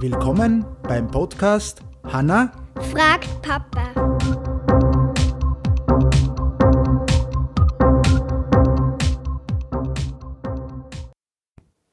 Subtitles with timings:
[0.00, 2.52] Willkommen beim Podcast Hanna
[2.92, 3.92] fragt Papa.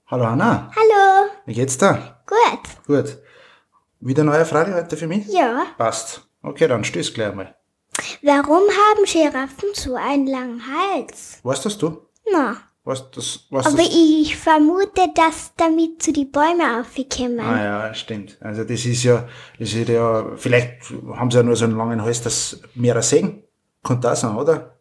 [0.07, 1.29] Hallo Hanna, Hallo.
[1.45, 2.21] wie geht's da?
[2.25, 2.85] Gut.
[2.87, 3.17] Gut.
[3.99, 5.27] Wieder eine neue Frage heute für mich?
[5.27, 5.65] Ja.
[5.77, 6.27] Passt.
[6.41, 7.55] Okay, dann stöß gleich mal.
[8.21, 11.39] Warum haben Giraffen so einen langen Hals?
[11.43, 12.07] Weißt das du?
[12.31, 12.57] Na.
[12.89, 13.45] Weißt das?
[13.51, 13.87] Weißt Aber das?
[13.87, 17.39] ich vermute, dass damit zu die Bäume aufgekommen.
[17.39, 18.39] Ah ja, stimmt.
[18.41, 19.27] Also das ist ja,
[19.59, 23.43] das ist ja, vielleicht haben sie ja nur so einen langen Hals, dass mehrere sehen.
[23.83, 24.79] Kann das sein, oder?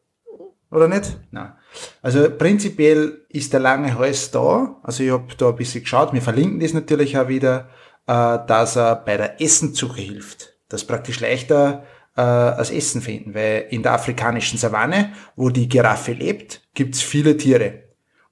[0.70, 1.18] Oder nicht?
[1.32, 1.52] Nein.
[2.00, 4.80] Also prinzipiell ist der lange Hals da.
[4.82, 7.68] Also ich habe da ein bisschen geschaut, wir verlinken das natürlich auch wieder,
[8.06, 10.54] äh, dass er bei der Essensuche hilft.
[10.70, 11.84] Das praktisch leichter
[12.16, 17.36] äh, als Essen finden, weil in der afrikanischen Savanne, wo die Giraffe lebt, gibt's viele
[17.36, 17.88] Tiere.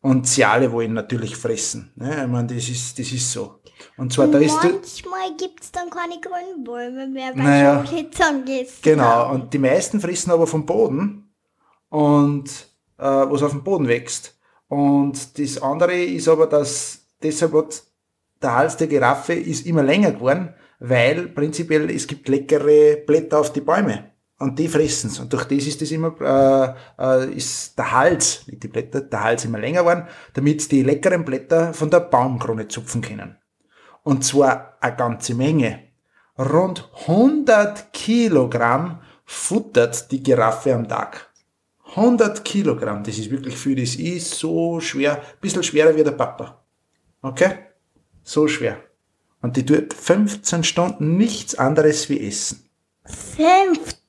[0.07, 1.91] Und sie alle wollen natürlich fressen.
[1.97, 2.23] Ne?
[2.23, 3.61] Ich meine, das ist, das ist so.
[3.97, 7.85] Und zwar, da ist, Manchmal gibt's dann keine grünen Bäume mehr, weil Naja.
[7.85, 11.35] schon Hitzern gegessen Genau, und die meisten fressen aber vom Boden
[11.89, 12.49] und
[12.99, 14.39] äh, was auf dem Boden wächst.
[14.69, 17.83] Und das andere ist aber, dass deshalb hat
[18.41, 23.53] der Hals der Giraffe ist immer länger geworden, weil prinzipiell es gibt leckere Blätter auf
[23.53, 24.13] die Bäume.
[24.39, 25.19] Und die fressen's.
[25.19, 29.23] Und durch das ist das immer, äh, äh, ist der Hals, nicht die Blätter, der
[29.23, 33.37] Hals immer länger geworden, damit die leckeren Blätter von der Baumkrone zupfen können.
[34.03, 35.85] Und zwar eine ganze Menge.
[36.39, 41.31] Rund 100 Kilogramm futtert die Giraffe am Tag.
[41.95, 43.77] 100 Kilogramm, das ist wirklich viel.
[43.77, 46.63] Das ist so schwer, bisschen schwerer wie der Papa.
[47.23, 47.53] Okay?
[48.23, 48.79] So schwer.
[49.41, 52.69] Und die tut 15 Stunden nichts anderes wie essen.
[53.05, 54.06] 15?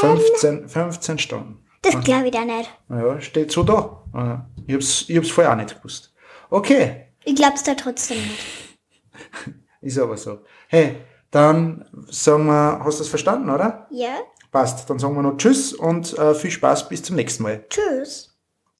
[0.00, 1.64] 15, 15 Stunden.
[1.82, 2.70] Das glaube ich da nicht.
[2.88, 4.02] Ja, steht so da.
[4.14, 6.14] Ja, Ich hab's, ich hab's vorher auch nicht gewusst.
[6.50, 9.54] Okay, Ich glaub's da trotzdem nicht.
[9.80, 10.40] ist aber so.
[10.68, 10.96] Hey,
[11.30, 13.86] dann sagen wir, hast du das verstanden, oder?
[13.90, 14.14] Ja?
[14.50, 14.88] Passt.
[14.88, 17.64] Dann sagen wir noch Tschüss und äh, viel Spaß bis zum nächsten Mal.
[17.68, 18.33] Tschüss.